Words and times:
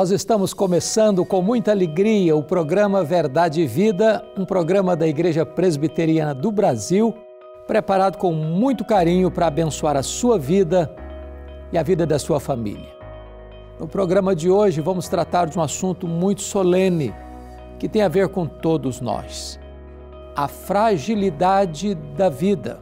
Nós 0.00 0.10
estamos 0.10 0.54
começando 0.54 1.26
com 1.26 1.42
muita 1.42 1.72
alegria 1.72 2.34
o 2.34 2.42
programa 2.42 3.04
Verdade 3.04 3.60
e 3.60 3.66
Vida, 3.66 4.24
um 4.34 4.46
programa 4.46 4.96
da 4.96 5.06
Igreja 5.06 5.44
Presbiteriana 5.44 6.34
do 6.34 6.50
Brasil, 6.50 7.14
preparado 7.66 8.16
com 8.16 8.32
muito 8.32 8.82
carinho 8.82 9.30
para 9.30 9.48
abençoar 9.48 9.98
a 9.98 10.02
sua 10.02 10.38
vida 10.38 10.90
e 11.70 11.76
a 11.76 11.82
vida 11.82 12.06
da 12.06 12.18
sua 12.18 12.40
família. 12.40 12.88
No 13.78 13.86
programa 13.86 14.34
de 14.34 14.48
hoje 14.48 14.80
vamos 14.80 15.06
tratar 15.06 15.50
de 15.50 15.58
um 15.58 15.62
assunto 15.62 16.08
muito 16.08 16.40
solene 16.40 17.14
que 17.78 17.86
tem 17.86 18.00
a 18.00 18.08
ver 18.08 18.28
com 18.28 18.46
todos 18.46 19.02
nós: 19.02 19.60
a 20.34 20.48
fragilidade 20.48 21.94
da 22.16 22.30
vida. 22.30 22.80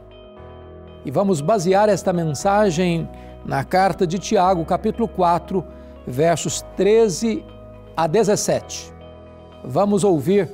E 1.03 1.11
vamos 1.11 1.41
basear 1.41 1.89
esta 1.89 2.13
mensagem 2.13 3.09
na 3.45 3.65
carta 3.65 4.07
de 4.07 4.17
Tiago, 4.17 4.63
capítulo 4.63 5.05
4 5.05 5.78
versos 6.05 6.61
13 6.75 7.43
a 7.95 8.07
17. 8.07 8.93
Vamos 9.63 10.03
ouvir 10.03 10.49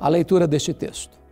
a 0.00 0.08
leitura 0.08 0.46
deste 0.46 0.72
texto. 0.72 1.22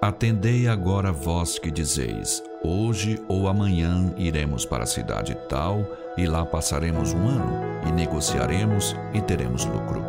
Atendei 0.00 0.66
agora 0.66 1.12
vós 1.12 1.60
que 1.60 1.70
dizeis: 1.70 2.42
Hoje 2.64 3.22
ou 3.28 3.46
amanhã 3.46 4.12
iremos 4.16 4.64
para 4.66 4.82
a 4.82 4.86
cidade 4.86 5.36
tal, 5.48 5.86
e 6.16 6.26
lá 6.26 6.44
passaremos 6.44 7.12
um 7.12 7.28
ano, 7.28 7.60
e 7.88 7.92
negociaremos 7.92 8.96
e 9.14 9.20
teremos 9.20 9.64
lucro. 9.64 10.02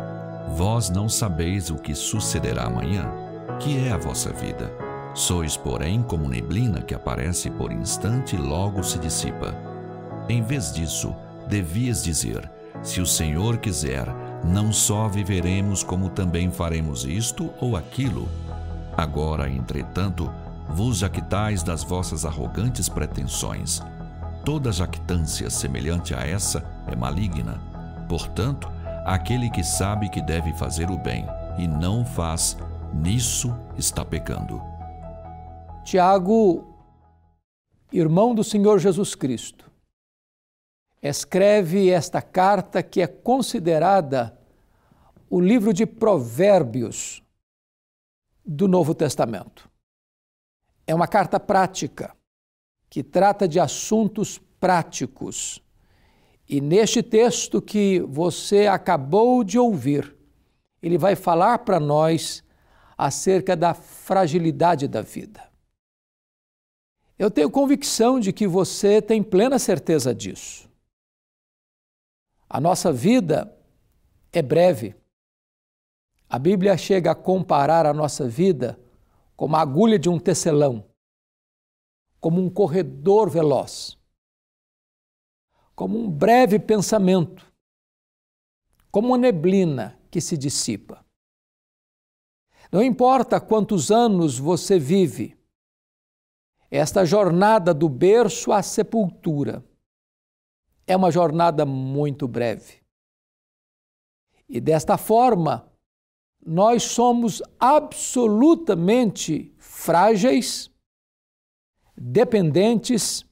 Vós 0.56 0.90
não 0.90 1.08
sabeis 1.08 1.70
o 1.70 1.76
que 1.76 1.94
sucederá 1.94 2.64
amanhã, 2.64 3.08
que 3.60 3.86
é 3.86 3.92
a 3.92 3.96
vossa 3.96 4.32
vida. 4.32 4.72
Sois, 5.14 5.56
porém, 5.56 6.02
como 6.02 6.28
neblina 6.28 6.82
que 6.82 6.94
aparece 6.94 7.48
por 7.48 7.70
instante 7.70 8.34
e 8.34 8.38
logo 8.38 8.82
se 8.82 8.98
dissipa. 8.98 9.73
Em 10.28 10.42
vez 10.42 10.72
disso, 10.72 11.14
devias 11.48 12.02
dizer: 12.02 12.50
Se 12.82 13.00
o 13.00 13.06
Senhor 13.06 13.58
quiser, 13.58 14.06
não 14.44 14.72
só 14.72 15.08
viveremos, 15.08 15.82
como 15.82 16.08
também 16.08 16.50
faremos 16.50 17.04
isto 17.04 17.52
ou 17.60 17.76
aquilo. 17.76 18.28
Agora, 18.96 19.50
entretanto, 19.50 20.30
vos 20.68 20.98
jactais 20.98 21.62
das 21.62 21.82
vossas 21.82 22.24
arrogantes 22.24 22.88
pretensões. 22.88 23.82
Toda 24.44 24.72
jactância 24.72 25.48
semelhante 25.50 26.14
a 26.14 26.26
essa 26.26 26.64
é 26.86 26.94
maligna. 26.94 27.60
Portanto, 28.08 28.68
aquele 29.04 29.50
que 29.50 29.64
sabe 29.64 30.08
que 30.08 30.22
deve 30.22 30.52
fazer 30.54 30.90
o 30.90 30.98
bem 30.98 31.26
e 31.58 31.66
não 31.66 32.04
faz, 32.04 32.56
nisso 32.92 33.54
está 33.76 34.04
pecando. 34.04 34.60
Tiago, 35.84 36.64
irmão 37.92 38.34
do 38.34 38.44
Senhor 38.44 38.78
Jesus 38.78 39.14
Cristo, 39.14 39.70
escreve 41.08 41.90
esta 41.90 42.22
carta 42.22 42.82
que 42.82 43.02
é 43.02 43.06
considerada 43.06 44.38
o 45.28 45.40
livro 45.40 45.72
de 45.72 45.84
Provérbios 45.84 47.22
do 48.44 48.66
Novo 48.66 48.94
Testamento. 48.94 49.70
É 50.86 50.94
uma 50.94 51.06
carta 51.06 51.38
prática 51.38 52.14
que 52.88 53.02
trata 53.02 53.48
de 53.48 53.58
assuntos 53.58 54.38
práticos. 54.60 55.62
E 56.48 56.60
neste 56.60 57.02
texto 57.02 57.60
que 57.60 58.00
você 58.00 58.66
acabou 58.66 59.42
de 59.42 59.58
ouvir, 59.58 60.14
ele 60.82 60.96
vai 60.96 61.16
falar 61.16 61.58
para 61.58 61.80
nós 61.80 62.44
acerca 62.96 63.56
da 63.56 63.74
fragilidade 63.74 64.86
da 64.86 65.02
vida. 65.02 65.42
Eu 67.18 67.30
tenho 67.30 67.50
convicção 67.50 68.18
de 68.18 68.32
que 68.32 68.46
você 68.46 69.02
tem 69.02 69.22
plena 69.22 69.58
certeza 69.58 70.14
disso. 70.14 70.68
A 72.54 72.60
nossa 72.60 72.92
vida 72.92 73.52
é 74.32 74.40
breve. 74.40 74.94
A 76.30 76.38
Bíblia 76.38 76.78
chega 76.78 77.10
a 77.10 77.14
comparar 77.16 77.84
a 77.84 77.92
nossa 77.92 78.28
vida 78.28 78.78
como 79.34 79.56
a 79.56 79.60
agulha 79.60 79.98
de 79.98 80.08
um 80.08 80.20
tecelão, 80.20 80.88
como 82.20 82.40
um 82.40 82.48
corredor 82.48 83.28
veloz, 83.28 83.98
como 85.74 85.98
um 85.98 86.08
breve 86.08 86.60
pensamento, 86.60 87.44
como 88.88 89.08
uma 89.08 89.18
neblina 89.18 89.98
que 90.08 90.20
se 90.20 90.38
dissipa. 90.38 91.04
Não 92.70 92.84
importa 92.84 93.40
quantos 93.40 93.90
anos 93.90 94.38
você 94.38 94.78
vive, 94.78 95.36
esta 96.70 97.04
jornada 97.04 97.74
do 97.74 97.88
berço 97.88 98.52
à 98.52 98.62
sepultura 98.62 99.60
é 100.86 100.96
uma 100.96 101.10
jornada 101.10 101.64
muito 101.64 102.28
breve. 102.28 102.82
E 104.48 104.60
desta 104.60 104.98
forma, 104.98 105.70
nós 106.44 106.82
somos 106.82 107.42
absolutamente 107.58 109.54
frágeis, 109.58 110.70
dependentes 111.96 113.24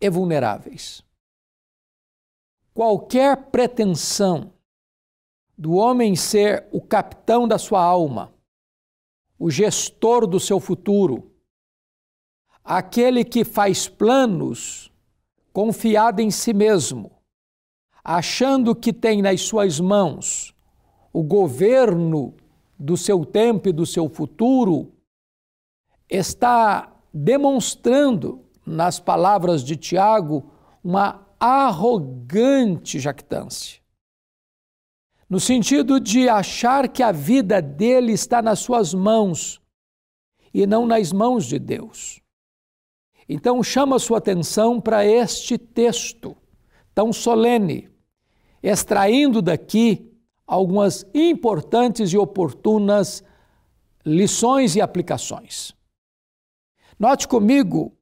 e 0.00 0.08
vulneráveis. 0.08 1.02
Qualquer 2.72 3.50
pretensão 3.50 4.52
do 5.56 5.74
homem 5.74 6.16
ser 6.16 6.68
o 6.72 6.80
capitão 6.80 7.46
da 7.46 7.58
sua 7.58 7.82
alma, 7.82 8.32
o 9.38 9.50
gestor 9.50 10.26
do 10.26 10.38
seu 10.38 10.60
futuro, 10.60 11.32
aquele 12.62 13.24
que 13.24 13.44
faz 13.44 13.88
planos 13.88 14.92
confiado 15.54 16.20
em 16.20 16.32
si 16.32 16.52
mesmo, 16.52 17.12
achando 18.02 18.74
que 18.74 18.92
tem 18.92 19.22
nas 19.22 19.40
suas 19.40 19.78
mãos 19.78 20.52
o 21.12 21.22
governo 21.22 22.34
do 22.76 22.96
seu 22.96 23.24
tempo 23.24 23.68
e 23.68 23.72
do 23.72 23.86
seu 23.86 24.08
futuro, 24.08 24.92
está 26.10 26.92
demonstrando, 27.12 28.44
nas 28.66 28.98
palavras 28.98 29.62
de 29.62 29.76
Tiago, 29.76 30.50
uma 30.82 31.24
arrogante 31.38 32.98
jactância. 32.98 33.80
No 35.30 35.38
sentido 35.38 36.00
de 36.00 36.28
achar 36.28 36.88
que 36.88 37.02
a 37.02 37.12
vida 37.12 37.62
dele 37.62 38.12
está 38.12 38.42
nas 38.42 38.58
suas 38.58 38.92
mãos 38.92 39.62
e 40.52 40.66
não 40.66 40.84
nas 40.84 41.12
mãos 41.12 41.46
de 41.46 41.60
Deus. 41.60 42.23
Então, 43.28 43.62
chama 43.62 43.98
sua 43.98 44.18
atenção 44.18 44.80
para 44.80 45.04
este 45.04 45.56
texto 45.56 46.36
tão 46.94 47.12
solene, 47.12 47.88
extraindo 48.62 49.40
daqui 49.40 50.10
algumas 50.46 51.06
importantes 51.14 52.12
e 52.12 52.18
oportunas 52.18 53.24
lições 54.04 54.76
e 54.76 54.80
aplicações. 54.80 55.74
Note 56.98 57.26
comigo 57.26 57.96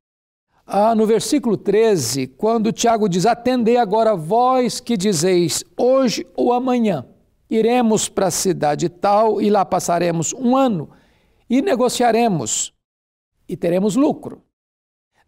ah, 0.67 0.95
no 0.95 1.07
versículo 1.07 1.57
13, 1.57 2.27
quando 2.29 2.73
Tiago 2.73 3.09
diz: 3.09 3.27
Atendei 3.27 3.77
agora 3.77 4.15
vós 4.15 4.81
que 4.81 4.97
dizeis, 4.97 5.65
hoje 5.77 6.27
ou 6.37 6.53
amanhã 6.53 7.07
iremos 7.49 8.09
para 8.09 8.29
a 8.29 8.31
cidade 8.31 8.89
tal 8.89 9.41
e 9.41 9.51
lá 9.51 9.65
passaremos 9.65 10.33
um 10.33 10.57
ano 10.57 10.91
e 11.51 11.61
negociaremos 11.61 12.73
e 13.47 13.57
teremos 13.57 13.95
lucro 13.95 14.43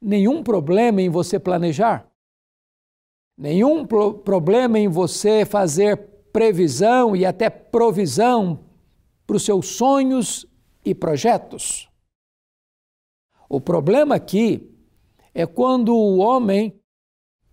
nenhum 0.05 0.43
problema 0.43 1.01
em 1.01 1.09
você 1.09 1.39
planejar, 1.39 2.07
nenhum 3.37 3.87
pro 3.87 4.13
problema 4.13 4.79
em 4.79 4.87
você 4.87 5.47
fazer 5.47 5.97
previsão 6.31 7.17
e 7.17 7.25
até 7.25 7.49
provisão 7.49 8.67
para 9.27 9.37
os 9.37 9.45
seus 9.45 9.69
sonhos 9.69 10.47
e 10.85 10.95
projetos. 10.95 11.89
O 13.49 13.61
problema 13.61 14.17
aqui 14.17 14.71
é 15.33 15.47
quando 15.47 15.97
o 15.97 16.19
homem 16.19 16.79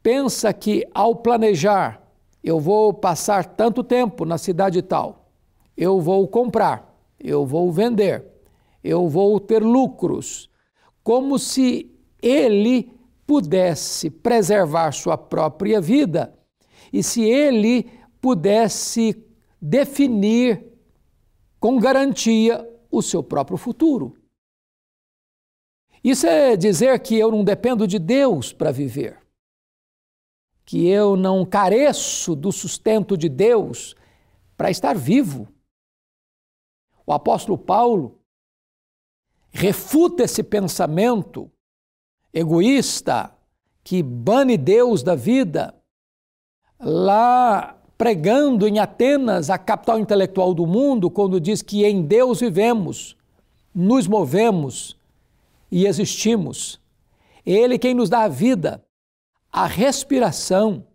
pensa 0.04 0.52
que 0.52 0.86
ao 0.94 1.16
planejar, 1.16 2.02
eu 2.44 2.60
vou 2.60 2.94
passar 2.94 3.46
tanto 3.46 3.84
tempo 3.84 4.26
na 4.26 4.38
cidade 4.38 4.82
tal, 4.82 5.32
eu 5.78 6.02
vou 6.02 6.28
comprar, 6.28 6.94
eu 7.18 7.46
vou 7.46 7.72
vender, 7.72 8.26
eu 8.84 9.08
vou 9.08 9.40
ter 9.40 9.64
lucros, 9.64 10.50
como 11.04 11.40
se 11.40 11.91
ele 12.22 12.94
pudesse 13.26 14.10
preservar 14.10 14.92
sua 14.92 15.18
própria 15.18 15.80
vida 15.80 16.38
e 16.92 17.02
se 17.02 17.24
ele 17.24 17.90
pudesse 18.20 19.26
definir 19.62 20.66
com 21.60 21.80
garantia 21.80 22.68
o 22.90 23.02
seu 23.02 23.24
próprio 23.24 23.58
futuro. 23.58 24.18
Isso 26.04 26.26
é 26.26 26.58
dizer 26.58 27.00
que 27.00 27.18
eu 27.18 27.32
não 27.32 27.44
dependo 27.44 27.88
de 27.88 28.00
Deus 28.00 28.52
para 28.52 28.72
viver, 28.72 29.20
que 30.66 30.88
eu 30.88 31.16
não 31.16 31.46
careço 31.46 32.36
do 32.36 32.52
sustento 32.52 33.16
de 33.16 33.30
Deus 33.30 33.96
para 34.58 34.72
estar 34.72 34.96
vivo. 34.96 35.48
O 37.06 37.14
apóstolo 37.14 37.58
Paulo 37.58 38.20
refuta 39.52 40.24
esse 40.24 40.42
pensamento 40.42 41.52
egoísta 42.34 43.36
que 43.84 44.02
bane 44.04 44.58
Deus 44.58 45.04
da 45.04 45.16
vida, 45.16 45.74
lá 46.80 47.78
pregando 47.98 48.68
em 48.68 48.80
Atenas, 48.80 49.50
a 49.50 49.58
capital 49.58 50.00
intelectual 50.00 50.54
do 50.54 50.66
mundo, 50.66 51.10
quando 51.10 51.40
diz 51.40 51.62
que 51.62 51.86
em 51.86 52.02
Deus 52.02 52.40
vivemos, 52.40 53.16
nos 53.74 54.08
movemos 54.08 54.98
e 55.72 55.86
existimos. 55.86 56.80
Ele 57.46 57.78
quem 57.78 57.94
nos 57.94 58.10
dá 58.10 58.22
a 58.22 58.28
vida, 58.28 58.84
a 59.52 59.66
respiração 59.66 60.88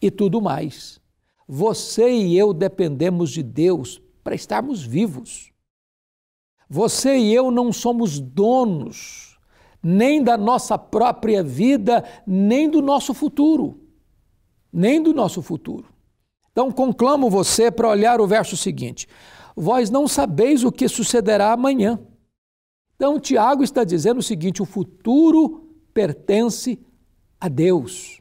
e 0.00 0.10
tudo 0.10 0.40
mais. 0.40 1.00
Você 1.48 2.10
e 2.10 2.36
eu 2.36 2.52
dependemos 2.52 3.30
de 3.30 3.42
Deus 3.42 4.00
para 4.24 4.34
estarmos 4.34 4.84
vivos. 4.84 5.52
Você 6.68 7.16
e 7.16 7.32
eu 7.32 7.50
não 7.50 7.72
somos 7.72 8.18
donos 8.18 9.25
nem 9.88 10.20
da 10.20 10.36
nossa 10.36 10.76
própria 10.76 11.44
vida, 11.44 12.04
nem 12.26 12.68
do 12.68 12.82
nosso 12.82 13.14
futuro. 13.14 13.80
Nem 14.72 15.00
do 15.00 15.14
nosso 15.14 15.40
futuro. 15.40 15.86
Então, 16.50 16.72
conclamo 16.72 17.30
você 17.30 17.70
para 17.70 17.88
olhar 17.88 18.20
o 18.20 18.26
verso 18.26 18.56
seguinte: 18.56 19.06
Vós 19.54 19.88
não 19.88 20.08
sabeis 20.08 20.64
o 20.64 20.72
que 20.72 20.88
sucederá 20.88 21.52
amanhã. 21.52 22.00
Então, 22.96 23.20
Tiago 23.20 23.62
está 23.62 23.84
dizendo 23.84 24.18
o 24.18 24.22
seguinte: 24.24 24.60
o 24.60 24.66
futuro 24.66 25.70
pertence 25.94 26.84
a 27.40 27.48
Deus. 27.48 28.20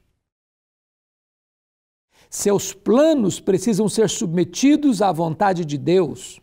Seus 2.29 2.73
planos 2.73 3.39
precisam 3.39 3.89
ser 3.89 4.07
submetidos 4.07 5.01
à 5.01 5.11
vontade 5.11 5.65
de 5.65 5.79
Deus. 5.79 6.39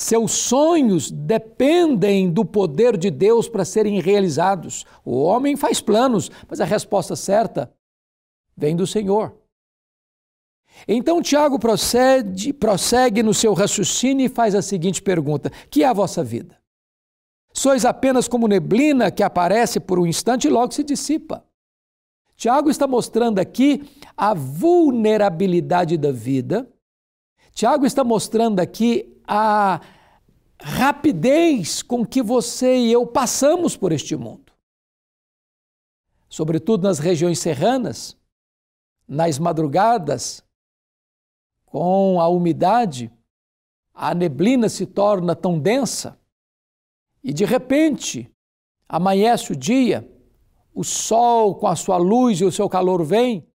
Seus 0.00 0.32
sonhos 0.32 1.10
dependem 1.10 2.30
do 2.32 2.42
poder 2.42 2.96
de 2.96 3.10
Deus 3.10 3.50
para 3.50 3.66
serem 3.66 4.00
realizados. 4.00 4.86
O 5.04 5.20
homem 5.20 5.56
faz 5.56 5.82
planos, 5.82 6.30
mas 6.48 6.58
a 6.58 6.64
resposta 6.64 7.14
certa 7.14 7.70
vem 8.56 8.74
do 8.74 8.86
Senhor. 8.86 9.36
Então 10.88 11.20
Tiago 11.20 11.58
procede, 11.58 12.50
prossegue 12.50 13.22
no 13.22 13.34
seu 13.34 13.52
raciocínio 13.52 14.24
e 14.24 14.30
faz 14.30 14.54
a 14.54 14.62
seguinte 14.62 15.02
pergunta: 15.02 15.52
Que 15.70 15.84
é 15.84 15.86
a 15.86 15.92
vossa 15.92 16.24
vida? 16.24 16.58
Sois 17.52 17.84
apenas 17.84 18.26
como 18.26 18.48
neblina 18.48 19.10
que 19.10 19.22
aparece 19.22 19.78
por 19.78 19.98
um 19.98 20.06
instante 20.06 20.46
e 20.46 20.50
logo 20.50 20.72
se 20.72 20.82
dissipa. 20.82 21.44
Tiago 22.36 22.70
está 22.70 22.86
mostrando 22.86 23.38
aqui 23.38 23.82
a 24.16 24.32
vulnerabilidade 24.32 25.98
da 25.98 26.10
vida. 26.10 26.66
Tiago 27.60 27.84
está 27.84 28.02
mostrando 28.02 28.58
aqui 28.58 29.20
a 29.28 29.82
rapidez 30.62 31.82
com 31.82 32.06
que 32.06 32.22
você 32.22 32.78
e 32.78 32.90
eu 32.90 33.06
passamos 33.06 33.76
por 33.76 33.92
este 33.92 34.16
mundo. 34.16 34.50
Sobretudo 36.26 36.84
nas 36.84 36.98
regiões 36.98 37.38
serranas, 37.38 38.16
nas 39.06 39.38
madrugadas, 39.38 40.42
com 41.66 42.18
a 42.18 42.28
umidade, 42.28 43.12
a 43.92 44.14
neblina 44.14 44.70
se 44.70 44.86
torna 44.86 45.36
tão 45.36 45.58
densa 45.58 46.18
e 47.22 47.30
de 47.30 47.44
repente 47.44 48.34
amanhece 48.88 49.52
o 49.52 49.56
dia 49.56 50.10
o 50.72 50.82
sol 50.82 51.56
com 51.56 51.66
a 51.66 51.76
sua 51.76 51.98
luz 51.98 52.40
e 52.40 52.44
o 52.46 52.50
seu 52.50 52.70
calor 52.70 53.04
vem 53.04 53.46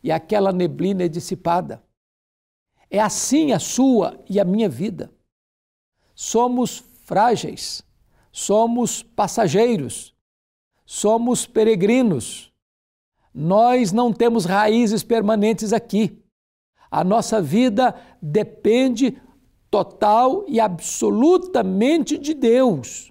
e 0.00 0.12
aquela 0.12 0.52
neblina 0.52 1.02
é 1.02 1.08
dissipada. 1.08 1.82
É 2.94 3.00
assim 3.00 3.52
a 3.52 3.58
sua 3.58 4.22
e 4.28 4.38
a 4.38 4.44
minha 4.44 4.68
vida. 4.68 5.10
Somos 6.14 6.84
frágeis, 7.04 7.82
somos 8.30 9.02
passageiros, 9.02 10.14
somos 10.84 11.46
peregrinos. 11.46 12.52
Nós 13.34 13.92
não 13.92 14.12
temos 14.12 14.44
raízes 14.44 15.02
permanentes 15.02 15.72
aqui. 15.72 16.22
A 16.90 17.02
nossa 17.02 17.40
vida 17.40 17.98
depende 18.20 19.18
total 19.70 20.44
e 20.46 20.60
absolutamente 20.60 22.18
de 22.18 22.34
Deus. 22.34 23.10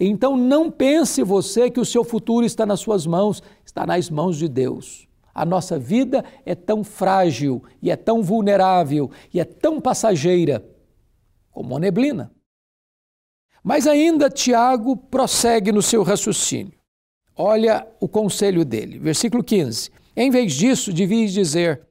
Então 0.00 0.38
não 0.38 0.70
pense 0.70 1.22
você 1.22 1.70
que 1.70 1.80
o 1.80 1.84
seu 1.84 2.02
futuro 2.02 2.46
está 2.46 2.64
nas 2.64 2.80
suas 2.80 3.06
mãos, 3.06 3.42
está 3.62 3.86
nas 3.86 4.08
mãos 4.08 4.38
de 4.38 4.48
Deus. 4.48 5.07
A 5.38 5.44
nossa 5.44 5.78
vida 5.78 6.24
é 6.44 6.52
tão 6.52 6.82
frágil 6.82 7.62
e 7.80 7.92
é 7.92 7.96
tão 7.96 8.24
vulnerável 8.24 9.08
e 9.32 9.38
é 9.38 9.44
tão 9.44 9.80
passageira 9.80 10.68
como 11.52 11.76
a 11.76 11.78
neblina. 11.78 12.32
Mas 13.62 13.86
ainda 13.86 14.28
Tiago 14.28 14.96
prossegue 14.96 15.70
no 15.70 15.80
seu 15.80 16.02
raciocínio. 16.02 16.76
Olha 17.36 17.86
o 18.00 18.08
conselho 18.08 18.64
dele, 18.64 18.98
versículo 18.98 19.44
15. 19.44 19.92
Em 20.16 20.28
vez 20.28 20.54
disso, 20.54 20.92
devias 20.92 21.32
dizer: 21.32 21.86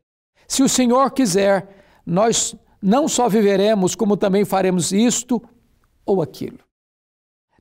Se 0.45 0.61
o 0.61 0.67
Senhor 0.67 1.11
quiser, 1.11 1.69
nós 2.05 2.53
não 2.81 3.07
só 3.07 3.29
viveremos, 3.29 3.95
como 3.95 4.17
também 4.17 4.43
faremos 4.43 4.91
isto 4.91 5.41
ou 6.05 6.21
aquilo. 6.21 6.59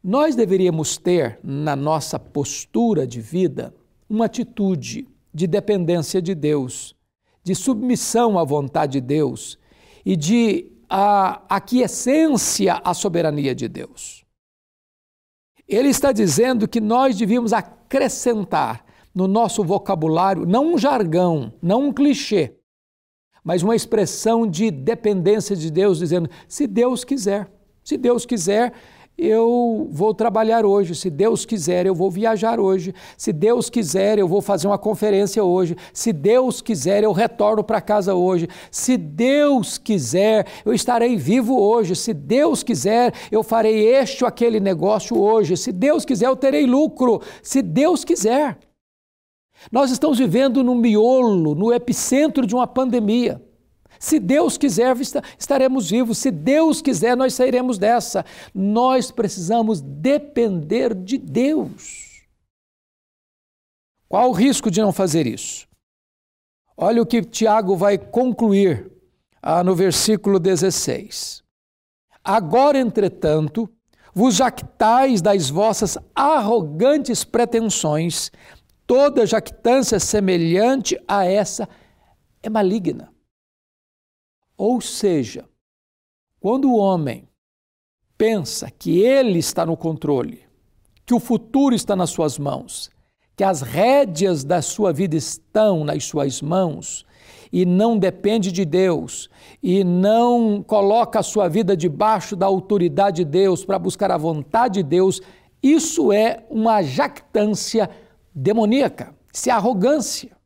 Nós 0.02 0.34
deveríamos 0.34 0.96
ter 0.96 1.38
na 1.44 1.76
nossa 1.76 2.18
postura 2.18 3.06
de 3.06 3.20
vida 3.20 3.72
uma 4.10 4.24
atitude 4.24 5.06
de 5.36 5.46
dependência 5.46 6.22
de 6.22 6.34
Deus, 6.34 6.96
de 7.44 7.54
submissão 7.54 8.38
à 8.38 8.42
vontade 8.42 8.94
de 8.94 9.00
Deus 9.02 9.58
e 10.02 10.16
de 10.16 10.72
a, 10.88 11.42
aquiescência 11.54 12.80
à 12.82 12.94
soberania 12.94 13.54
de 13.54 13.68
Deus. 13.68 14.24
Ele 15.68 15.88
está 15.88 16.10
dizendo 16.10 16.66
que 16.66 16.80
nós 16.80 17.18
devíamos 17.18 17.52
acrescentar 17.52 18.82
no 19.14 19.28
nosso 19.28 19.62
vocabulário 19.62 20.46
não 20.46 20.72
um 20.72 20.78
jargão, 20.78 21.52
não 21.60 21.88
um 21.88 21.92
clichê, 21.92 22.56
mas 23.44 23.62
uma 23.62 23.76
expressão 23.76 24.46
de 24.46 24.70
dependência 24.70 25.55
de 25.55 25.70
Deus, 25.70 25.98
dizendo: 25.98 26.31
se 26.48 26.66
Deus 26.66 27.05
quiser, 27.05 27.52
se 27.84 27.98
Deus 27.98 28.24
quiser, 28.24 28.72
eu 29.19 29.89
vou 29.91 30.13
trabalhar 30.13 30.67
hoje. 30.67 30.94
Se 30.94 31.08
Deus 31.08 31.46
quiser, 31.46 31.87
eu 31.87 31.94
vou 31.94 32.11
viajar 32.11 32.61
hoje. 32.61 32.94
Se 33.17 33.32
Deus 33.32 33.70
quiser, 33.70 34.19
eu 34.19 34.29
vou 34.29 34.43
fazer 34.43 34.67
uma 34.67 34.77
conferência 34.77 35.43
hoje. 35.43 35.75
Se 35.93 36.13
Deus 36.13 36.61
quiser, 36.61 37.03
eu 37.03 37.13
retorno 37.13 37.65
para 37.65 37.81
casa 37.81 38.15
hoje. 38.15 38.46
Se 38.70 38.96
Deus 38.96 39.79
quiser, 39.79 40.46
eu 40.65 40.75
estarei 40.75 41.17
vivo 41.17 41.58
hoje. 41.58 41.96
Se 41.96 42.13
Deus 42.13 42.63
quiser, 42.63 43.15
eu 43.31 43.43
farei 43.43 43.89
este 43.89 44.23
ou 44.23 44.29
aquele 44.29 44.61
negócio 44.61 45.19
hoje. 45.19 45.56
Se 45.56 45.73
Deus 45.73 46.05
quiser, 46.05 46.27
eu 46.27 46.37
terei 46.37 46.67
lucro. 46.67 47.23
Se 47.43 47.63
Deus 47.63 48.05
quiser. 48.05 48.58
Nós 49.73 49.91
estamos 49.91 50.19
vivendo 50.19 50.63
no 50.63 50.75
miolo, 50.75 51.55
no 51.55 51.73
epicentro 51.73 52.46
de 52.46 52.55
uma 52.55 52.67
pandemia. 52.67 53.45
Se 53.98 54.19
Deus 54.19 54.56
quiser, 54.58 54.96
estaremos 55.38 55.91
vivos. 55.91 56.19
Se 56.19 56.31
Deus 56.31 56.82
quiser, 56.82 57.17
nós 57.17 57.34
sairemos 57.34 57.79
dessa. 57.79 58.24
Nós 58.55 59.10
precisamos 59.10 59.81
depender 59.81 60.94
de 60.94 61.19
Deus. 61.19 62.26
Qual 64.08 64.31
o 64.31 64.32
risco 64.32 64.70
de 64.70 64.81
não 64.81 64.93
fazer 64.93 65.26
isso? 65.26 65.67
Olha 66.76 67.03
o 67.03 67.06
que 67.06 67.22
Tiago 67.22 67.76
vai 67.76 67.96
concluir 67.96 68.91
ah, 69.43 69.65
no 69.65 69.74
versículo 69.74 70.38
16. 70.38 71.43
Agora, 72.22 72.79
entretanto, 72.79 73.69
vos 74.15 74.36
jactais 74.36 75.22
das 75.22 75.48
vossas 75.48 75.96
arrogantes 76.15 77.24
pretensões, 77.24 78.31
toda 78.86 79.26
jactância 79.26 79.98
semelhante 79.98 80.98
a 81.06 81.24
essa 81.24 81.69
é 82.43 82.50
maligna. 82.50 83.12
Ou 84.56 84.81
seja, 84.81 85.48
quando 86.41 86.70
o 86.70 86.77
homem 86.77 87.29
pensa 88.17 88.70
que 88.70 89.01
ele 89.01 89.39
está 89.39 89.67
no 89.67 89.77
controle, 89.77 90.44
que 91.05 91.15
o 91.15 91.20
futuro 91.20 91.75
está 91.75 91.94
nas 91.94 92.10
suas 92.10 92.39
mãos, 92.39 92.91
que 93.36 93.44
as 93.44 93.60
rédeas 93.60 94.43
da 94.44 94.63
sua 94.63 94.93
vida 94.93 95.15
estão 95.15 95.84
nas 95.84 96.05
suas 96.05 96.41
mãos 96.41 97.05
e 97.53 97.67
não 97.67 97.98
depende 97.98 98.51
de 98.51 98.65
Deus 98.65 99.29
e 99.63 99.84
não 99.84 100.63
coloca 100.63 101.20
a 101.20 101.22
sua 101.22 101.48
vida 101.48 101.77
debaixo 101.77 102.34
da 102.34 102.46
autoridade 102.46 103.17
de 103.17 103.31
Deus 103.31 103.65
para 103.65 103.79
buscar 103.79 104.10
a 104.10 104.17
vontade 104.17 104.82
de 104.82 104.82
Deus, 104.82 105.20
isso 105.63 106.13
é 106.13 106.46
uma 106.48 106.82
jactância 106.82 107.91
demoníaca, 108.34 109.15
isso 109.32 109.51
é 109.51 109.53
arrogância. 109.53 110.36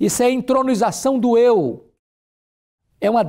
Isso 0.00 0.22
é 0.22 0.30
entronização 0.30 1.18
do 1.18 1.36
eu, 1.36 1.93
é 3.06 3.10
uma 3.10 3.24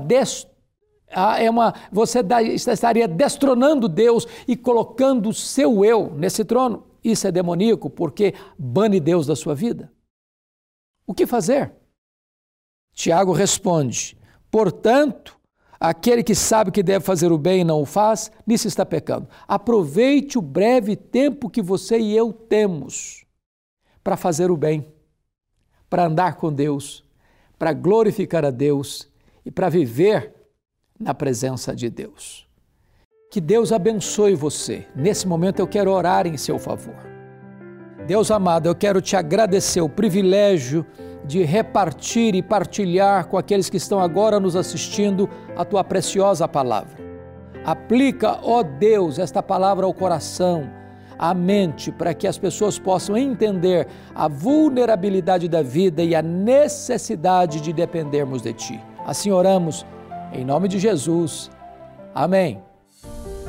é 1.38 1.50
uma 1.50 1.74
você 1.92 2.20
estaria 2.54 3.08
destronando 3.08 3.88
Deus 3.88 4.28
e 4.48 4.56
colocando 4.56 5.30
o 5.30 5.34
seu 5.34 5.86
eu 5.86 6.12
nesse 6.14 6.44
trono. 6.44 6.88
Isso 7.04 7.28
é 7.28 7.32
demoníaco 7.32 7.90
porque 7.90 8.34
bane 8.58 9.00
Deus 9.00 9.28
da 9.28 9.36
sua 9.36 9.54
vida. 9.54 9.92
O 11.06 11.14
que 11.14 11.28
fazer? 11.28 11.72
Tiago 12.94 13.32
responde: 13.32 14.18
Portanto, 14.50 15.36
Aquele 15.80 16.24
que 16.24 16.34
sabe 16.34 16.72
que 16.72 16.82
deve 16.82 17.04
fazer 17.04 17.32
o 17.32 17.38
bem 17.38 17.62
e 17.62 17.64
não 17.64 17.82
o 17.82 17.86
faz, 17.86 18.32
nisso 18.48 18.68
está 18.68 18.86
pecando. 18.86 19.28
Aproveite 19.48 20.38
o 20.38 20.42
breve 20.42 20.96
tempo 20.96 21.50
que 21.50 21.62
você 21.62 22.00
e 22.00 22.16
eu 22.16 22.32
temos 22.32 23.26
para 24.04 24.16
fazer 24.16 24.50
o 24.50 24.58
bem, 24.58 24.88
para 25.90 26.06
andar 26.06 26.38
com 26.38 26.52
Deus, 26.52 27.04
para 27.60 27.74
glorificar 27.74 28.46
a 28.46 28.52
Deus 28.52 29.08
e 29.46 29.52
para 29.52 29.70
viver 29.70 30.34
na 31.00 31.14
presença 31.14 31.76
de 31.76 31.90
Deus. 31.90 32.48
Que 33.30 33.42
Deus 33.42 33.72
abençoe 33.72 34.34
você. 34.34 34.86
Nesse 34.96 35.28
momento 35.28 35.60
eu 35.60 35.68
quero 35.68 35.92
orar 35.92 36.26
em 36.26 36.38
seu 36.38 36.58
favor. 36.58 36.96
Deus 38.08 38.32
amado, 38.32 38.68
eu 38.68 38.76
quero 38.76 39.02
te 39.02 39.16
agradecer 39.16 39.82
o 39.82 39.90
privilégio 39.90 40.86
de 41.26 41.44
repartir 41.44 42.36
e 42.36 42.42
partilhar 42.42 43.28
com 43.28 43.38
aqueles 43.38 43.70
que 43.70 43.78
estão 43.78 44.00
agora 44.00 44.40
nos 44.40 44.56
assistindo 44.56 45.30
a 45.56 45.66
tua 45.66 45.84
preciosa 45.84 46.48
palavra. 46.48 47.04
Aplica, 47.66 48.40
ó 48.44 48.62
Deus, 48.62 49.18
esta 49.18 49.42
palavra 49.42 49.88
ao 49.88 49.94
coração, 49.94 50.70
à 51.18 51.34
mente, 51.34 51.92
para 51.92 52.14
que 52.14 52.28
as 52.28 52.38
pessoas 52.38 52.78
possam 52.78 53.18
entender 53.18 53.88
a 54.14 54.28
vulnerabilidade 54.28 55.50
da 55.50 55.64
vida 55.64 56.04
e 56.04 56.14
a 56.14 56.22
necessidade 56.22 57.60
de 57.60 57.74
dependermos 57.74 58.42
de 58.42 58.54
Ti. 58.54 58.95
Assim 59.06 59.30
oramos, 59.32 59.86
em 60.34 60.44
nome 60.44 60.68
de 60.68 60.80
Jesus. 60.80 61.52
Amém. 62.14 62.60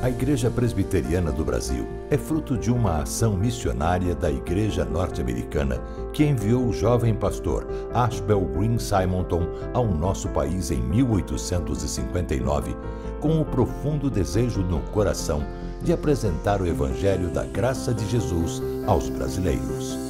A 0.02 0.10
Igreja 0.10 0.50
Presbiteriana 0.50 1.32
do 1.32 1.42
Brasil 1.42 1.86
é 2.10 2.18
fruto 2.18 2.58
de 2.58 2.70
uma 2.70 2.98
ação 2.98 3.34
missionária 3.34 4.14
da 4.14 4.30
Igreja 4.30 4.84
Norte-Americana 4.84 5.80
que 6.12 6.22
enviou 6.22 6.66
o 6.66 6.72
jovem 6.74 7.14
pastor 7.14 7.66
Ashbel 7.94 8.42
Green 8.42 8.78
Simonton 8.78 9.48
ao 9.72 9.86
nosso 9.86 10.28
país 10.28 10.70
em 10.70 10.82
1859, 10.82 12.76
com 13.18 13.40
o 13.40 13.44
profundo 13.44 14.10
desejo 14.10 14.60
no 14.60 14.82
coração 14.90 15.42
de 15.82 15.94
apresentar 15.94 16.60
o 16.60 16.66
Evangelho 16.66 17.30
da 17.30 17.44
graça 17.44 17.94
de 17.94 18.06
Jesus 18.10 18.62
aos 18.86 19.08
brasileiros. 19.08 20.05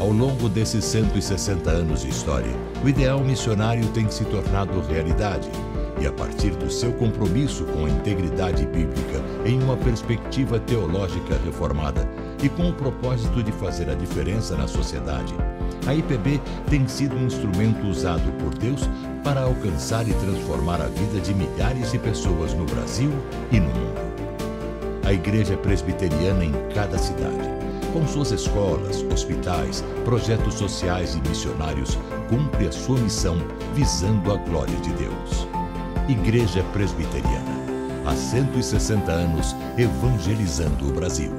Ao 0.00 0.12
longo 0.12 0.48
desses 0.48 0.84
160 0.84 1.68
anos 1.70 2.02
de 2.02 2.08
história, 2.08 2.52
o 2.84 2.88
ideal 2.88 3.18
missionário 3.18 3.84
tem 3.88 4.08
se 4.08 4.24
tornado 4.24 4.80
realidade 4.80 5.50
e 6.00 6.06
a 6.06 6.12
partir 6.12 6.50
do 6.50 6.70
seu 6.70 6.92
compromisso 6.92 7.64
com 7.64 7.84
a 7.84 7.90
integridade 7.90 8.64
bíblica 8.66 9.20
em 9.44 9.60
uma 9.60 9.76
perspectiva 9.76 10.60
teológica 10.60 11.36
reformada 11.44 12.08
e 12.40 12.48
com 12.48 12.70
o 12.70 12.72
propósito 12.72 13.42
de 13.42 13.50
fazer 13.50 13.90
a 13.90 13.94
diferença 13.94 14.56
na 14.56 14.68
sociedade, 14.68 15.34
a 15.84 15.92
IPB 15.92 16.40
tem 16.70 16.86
sido 16.86 17.16
um 17.16 17.26
instrumento 17.26 17.84
usado 17.88 18.30
por 18.38 18.54
Deus 18.56 18.88
para 19.24 19.40
alcançar 19.40 20.06
e 20.06 20.12
transformar 20.12 20.80
a 20.80 20.86
vida 20.86 21.18
de 21.20 21.34
milhares 21.34 21.90
de 21.90 21.98
pessoas 21.98 22.54
no 22.54 22.64
Brasil 22.66 23.10
e 23.50 23.58
no 23.58 23.66
mundo. 23.66 23.98
A 25.04 25.12
Igreja 25.12 25.56
Presbiteriana 25.56 26.44
em 26.44 26.52
cada 26.72 26.98
cidade, 26.98 27.57
com 27.92 28.06
suas 28.06 28.30
escolas, 28.30 29.02
hospitais, 29.12 29.82
projetos 30.04 30.54
sociais 30.54 31.14
e 31.14 31.28
missionários, 31.28 31.98
cumpre 32.28 32.66
a 32.66 32.72
sua 32.72 32.98
missão 32.98 33.36
visando 33.74 34.32
a 34.32 34.36
glória 34.36 34.76
de 34.76 34.92
Deus. 34.94 35.46
Igreja 36.08 36.62
Presbiteriana. 36.72 37.58
Há 38.06 38.14
160 38.14 39.10
anos 39.12 39.54
evangelizando 39.76 40.88
o 40.88 40.92
Brasil. 40.92 41.30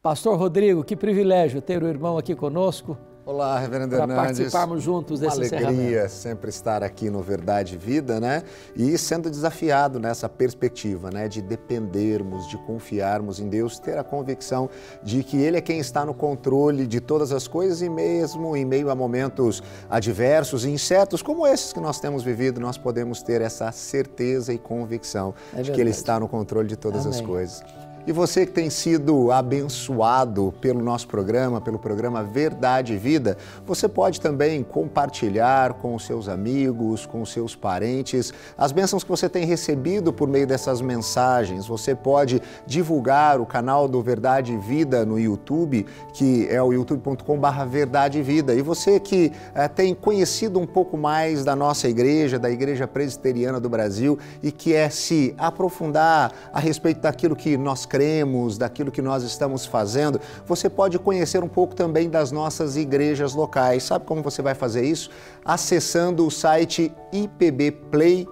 Pastor 0.00 0.38
Rodrigo, 0.38 0.84
que 0.84 0.94
privilégio 0.94 1.62
ter 1.62 1.82
o 1.82 1.88
irmão 1.88 2.18
aqui 2.18 2.34
conosco. 2.34 2.96
Olá, 3.26 3.58
Reverendo 3.58 3.96
para 3.96 4.02
Hernandes. 4.02 4.22
participarmos 4.36 4.82
juntos 4.82 5.18
desse 5.18 5.38
Uma 5.38 5.46
alegria 5.46 6.10
sempre 6.10 6.50
estar 6.50 6.82
aqui 6.82 7.08
no 7.08 7.22
Verdade 7.22 7.78
Vida, 7.78 8.20
né? 8.20 8.42
E 8.76 8.98
sendo 8.98 9.30
desafiado 9.30 9.98
nessa 9.98 10.28
perspectiva, 10.28 11.10
né? 11.10 11.26
De 11.26 11.40
dependermos, 11.40 12.46
de 12.48 12.58
confiarmos 12.58 13.40
em 13.40 13.48
Deus, 13.48 13.78
ter 13.78 13.96
a 13.96 14.04
convicção 14.04 14.68
de 15.02 15.24
que 15.24 15.38
Ele 15.38 15.56
é 15.56 15.62
quem 15.62 15.78
está 15.78 16.04
no 16.04 16.12
controle 16.12 16.86
de 16.86 17.00
todas 17.00 17.32
as 17.32 17.48
coisas 17.48 17.80
e 17.80 17.88
mesmo 17.88 18.54
em 18.54 18.64
meio 18.66 18.90
a 18.90 18.94
momentos 18.94 19.62
adversos 19.88 20.66
e 20.66 20.70
incertos 20.70 21.22
como 21.22 21.46
esses 21.46 21.72
que 21.72 21.80
nós 21.80 21.98
temos 21.98 22.22
vivido, 22.22 22.60
nós 22.60 22.76
podemos 22.76 23.22
ter 23.22 23.40
essa 23.40 23.72
certeza 23.72 24.52
e 24.52 24.58
convicção 24.58 25.34
É 25.56 25.62
de 25.62 25.72
que 25.72 25.80
Ele 25.80 25.90
está 25.90 26.20
no 26.20 26.28
controle 26.28 26.68
de 26.68 26.76
todas 26.76 27.06
as 27.06 27.16
Amém. 27.16 27.26
coisas. 27.26 27.64
E 28.06 28.12
você 28.12 28.44
que 28.44 28.52
tem 28.52 28.68
sido 28.68 29.32
abençoado 29.32 30.52
pelo 30.60 30.82
nosso 30.82 31.08
programa, 31.08 31.58
pelo 31.58 31.78
programa 31.78 32.22
Verdade 32.22 32.92
e 32.92 32.98
Vida, 32.98 33.38
você 33.64 33.88
pode 33.88 34.20
também 34.20 34.62
compartilhar 34.62 35.72
com 35.72 35.94
os 35.94 36.04
seus 36.04 36.28
amigos, 36.28 37.06
com 37.06 37.22
os 37.22 37.32
seus 37.32 37.56
parentes, 37.56 38.30
as 38.58 38.72
bênçãos 38.72 39.02
que 39.02 39.08
você 39.08 39.26
tem 39.26 39.46
recebido 39.46 40.12
por 40.12 40.28
meio 40.28 40.46
dessas 40.46 40.82
mensagens. 40.82 41.66
Você 41.66 41.94
pode 41.94 42.42
divulgar 42.66 43.40
o 43.40 43.46
canal 43.46 43.88
do 43.88 44.02
Verdade 44.02 44.52
e 44.52 44.58
Vida 44.58 45.06
no 45.06 45.18
YouTube, 45.18 45.86
que 46.12 46.46
é 46.50 46.62
o 46.62 46.74
youtube.com.br 46.74 47.64
Verdade 47.70 48.18
e 48.18 48.22
Vida. 48.22 48.54
E 48.54 48.60
você 48.60 49.00
que 49.00 49.32
eh, 49.54 49.66
tem 49.66 49.94
conhecido 49.94 50.60
um 50.60 50.66
pouco 50.66 50.98
mais 50.98 51.42
da 51.42 51.56
nossa 51.56 51.88
igreja, 51.88 52.38
da 52.38 52.50
Igreja 52.50 52.86
Presbiteriana 52.86 53.58
do 53.58 53.70
Brasil 53.70 54.18
e 54.42 54.52
quer 54.52 54.92
se 54.92 55.34
aprofundar 55.38 56.30
a 56.52 56.60
respeito 56.60 57.00
daquilo 57.00 57.34
que 57.34 57.56
nós 57.56 57.86
cremos, 57.94 58.58
daquilo 58.58 58.90
que 58.90 59.00
nós 59.00 59.22
estamos 59.22 59.64
fazendo, 59.64 60.20
você 60.44 60.68
pode 60.68 60.98
conhecer 60.98 61.44
um 61.44 61.48
pouco 61.48 61.76
também 61.76 62.10
das 62.10 62.32
nossas 62.32 62.76
igrejas 62.76 63.34
locais. 63.34 63.84
Sabe 63.84 64.04
como 64.04 64.20
você 64.20 64.42
vai 64.42 64.52
fazer 64.52 64.84
isso? 64.84 65.10
Acessando 65.44 66.26
o 66.26 66.30
site 66.30 66.92
ipbplay.com.br. 67.12 68.28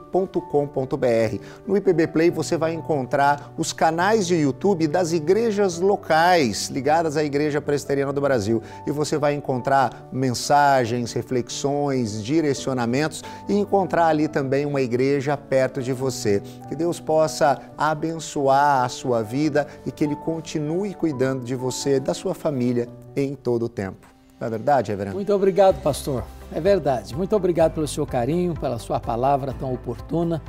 No 1.65 1.77
IPB 1.77 2.09
Play 2.09 2.29
você 2.29 2.57
vai 2.57 2.75
encontrar 2.75 3.53
os 3.57 3.73
canais 3.73 4.27
de 4.27 4.35
YouTube 4.35 4.89
das 4.89 5.13
igrejas 5.13 5.79
locais 5.79 6.69
ligadas 6.69 7.17
à 7.17 7.23
Igreja 7.23 7.61
Presbiteriana 7.61 8.13
do 8.13 8.21
Brasil 8.21 8.61
e 8.85 8.91
você 8.91 9.17
vai 9.17 9.35
encontrar 9.35 10.09
mensagens, 10.11 11.13
reflexões, 11.13 12.21
direcionamentos 12.21 13.23
e 13.49 13.55
encontrar 13.55 14.07
ali 14.07 14.27
também 14.27 14.67
uma 14.67 14.83
igreja 14.83 15.37
perto 15.37 15.81
de 15.81 15.93
você. 15.93 16.43
Que 16.69 16.75
Deus 16.75 16.99
possa 16.99 17.61
abençoar 17.79 18.85
a 18.85 18.89
sua 18.89 19.23
vida 19.53 19.67
e 19.85 19.93
que 19.93 20.03
Ele 20.03 20.17
continue 20.17 20.95
cuidando 20.95 21.45
de 21.45 21.55
você, 21.55 22.01
da 22.01 22.15
sua 22.15 22.35
família 22.35 22.89
em 23.15 23.35
todo 23.35 23.67
o 23.67 23.69
tempo. 23.69 24.07
Não 24.41 24.47
é 24.47 24.51
verdade, 24.51 24.91
Reverendo? 24.91 25.15
Muito 25.15 25.33
obrigado, 25.33 25.81
pastor. 25.83 26.25
É 26.53 26.61
verdade. 26.61 27.15
Muito 27.15 27.37
obrigado 27.37 27.75
pelo 27.75 27.87
seu 27.87 28.07
carinho, 28.07 28.55
pela 28.55 28.79
sua 28.79 28.99
palavra 28.99 29.53
tão 29.53 29.73
oportuna. 29.73 30.43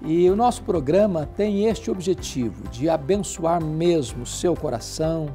E 0.00 0.30
o 0.30 0.36
nosso 0.36 0.62
programa 0.62 1.28
tem 1.36 1.66
este 1.66 1.90
objetivo 1.90 2.68
de 2.68 2.88
abençoar 2.88 3.62
mesmo 3.62 4.22
o 4.22 4.26
seu 4.26 4.54
coração, 4.54 5.28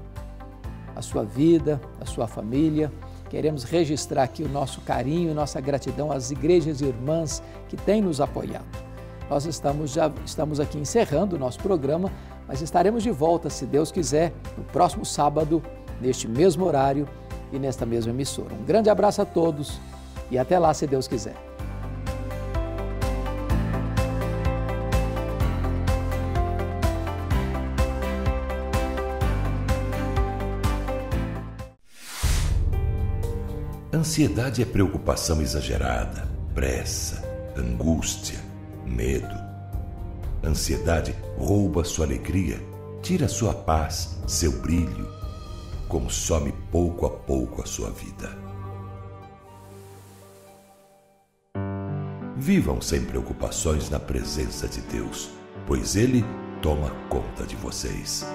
a 0.95 1.01
sua 1.01 1.23
vida, 1.23 1.79
a 1.99 2.05
sua 2.05 2.27
família. 2.27 2.91
Queremos 3.29 3.63
registrar 3.63 4.23
aqui 4.23 4.41
o 4.41 4.49
nosso 4.49 4.79
carinho 4.81 5.31
e 5.31 5.33
nossa 5.33 5.59
gratidão 5.59 6.11
às 6.11 6.31
igrejas 6.31 6.81
e 6.81 6.85
irmãs 6.85 7.43
que 7.67 7.75
têm 7.75 8.01
nos 8.01 8.21
apoiado. 8.21 8.65
Nós 9.29 9.45
estamos 9.45 9.91
já 9.91 10.11
estamos 10.25 10.59
aqui 10.59 10.77
encerrando 10.77 11.35
o 11.35 11.39
nosso 11.39 11.59
programa, 11.59 12.11
mas 12.47 12.61
estaremos 12.61 13.03
de 13.03 13.11
volta, 13.11 13.49
se 13.49 13.65
Deus 13.65 13.91
quiser, 13.91 14.33
no 14.57 14.63
próximo 14.65 15.05
sábado, 15.05 15.61
neste 15.99 16.27
mesmo 16.27 16.65
horário 16.65 17.07
e 17.51 17.59
nesta 17.59 17.85
mesma 17.85 18.11
emissora. 18.11 18.53
Um 18.53 18.65
grande 18.65 18.89
abraço 18.89 19.21
a 19.21 19.25
todos 19.25 19.79
e 20.29 20.37
até 20.37 20.57
lá, 20.57 20.73
se 20.73 20.87
Deus 20.87 21.07
quiser. 21.07 21.35
Ansiedade 33.93 34.61
é 34.61 34.65
preocupação 34.65 35.41
exagerada, 35.41 36.27
pressa, 36.53 37.23
angústia, 37.55 38.39
medo. 38.85 39.52
Ansiedade 40.45 41.15
rouba 41.37 41.85
sua 41.85 42.05
alegria, 42.05 42.61
tira 43.01 43.29
sua 43.29 43.53
paz, 43.53 44.19
seu 44.27 44.51
brilho, 44.51 45.07
consome 45.87 46.51
pouco 46.69 47.05
a 47.05 47.09
pouco 47.09 47.61
a 47.61 47.65
sua 47.65 47.89
vida. 47.89 48.37
Vivam 52.35 52.81
sem 52.81 53.05
preocupações 53.05 53.89
na 53.89 54.01
presença 54.01 54.67
de 54.67 54.81
Deus, 54.81 55.29
pois 55.65 55.95
Ele 55.95 56.25
toma 56.61 56.89
conta 57.09 57.45
de 57.45 57.55
vocês. 57.55 58.25